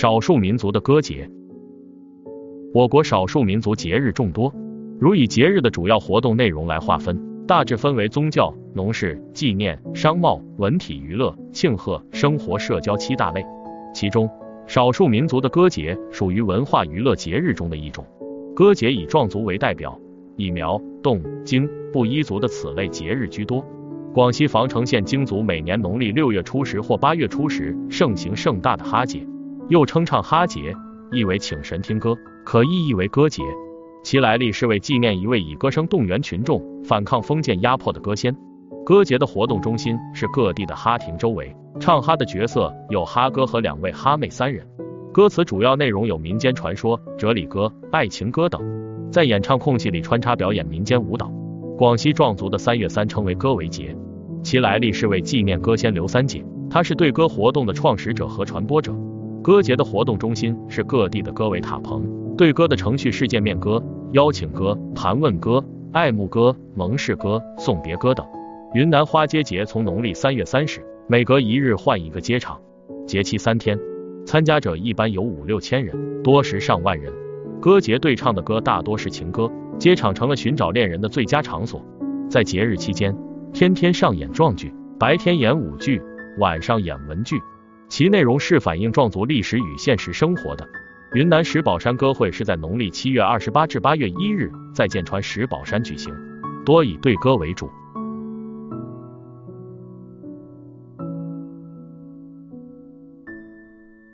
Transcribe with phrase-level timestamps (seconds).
[0.00, 1.28] 少数民族的歌节。
[2.72, 4.54] 我国少数民族节日众多，
[5.00, 13.44] 如以节日的主要活动内容来划分，大致分为宗教、农事、纪念、商贸、文体娱乐、庆贺、生活社交七大类。
[13.92, 14.30] 其中，
[14.68, 18.06] 少数民族的歌节属于文化娱乐节日中的一种。
[18.54, 20.00] 歌节以壮族为代表，
[20.36, 23.66] 以苗、侗、京、布依族的此类节日居多。
[24.14, 29.26] 广西防城县京族每年农历六月初十或八月初十盛行盛大的哈节，
[29.68, 30.74] 又称唱哈节，
[31.12, 32.16] 意为请神听歌。
[32.44, 33.42] 可意译为歌节，
[34.02, 38.34] 其来历是为纪念一位以歌声动员群众反抗封建压迫的歌仙。
[38.86, 44.66] 歌节的活动中心是各地的哈亭周围，唱哈的角色有哈哥和两位哈妹三人。
[45.12, 48.62] 歌词主要内容有民间传说、哲理歌、爱情歌等，
[49.12, 51.30] 在演唱空隙里穿插表演民间舞蹈。
[51.76, 53.94] 广西壮族的三月三称为歌为节，
[54.42, 58.96] 其来历是为纪念歌仙刘三姐，他是对歌活动的创始者和传播者。
[59.48, 62.06] 歌节的活动中心是各地的歌为塔棚。
[62.36, 63.82] 对歌的程序是见面歌、
[64.12, 68.26] 邀请歌、盘问歌、爱慕歌、盟誓歌、送别歌等。
[68.74, 72.60] 云南花街节从农历三月三十，每隔一日换一个街场，
[73.06, 73.78] 节期三天，
[74.26, 77.10] 参加者一般有五六千人，多时上万人。
[77.58, 81.82] 歌节对唱的歌大多是情歌，街场成了寻找恋人的最佳场所。
[82.28, 83.16] 在节日期间，
[83.54, 86.02] 天天上演壮剧，白天演舞剧，
[86.38, 87.40] 晚上演文剧，
[87.88, 90.68] 其内容是反映壮族历史与现实生活的。
[91.14, 96.14] 云南石宝山歌会是在农历七月二十八至八月一日在剑川石宝山举行，
[96.66, 97.70] 多以对歌为主。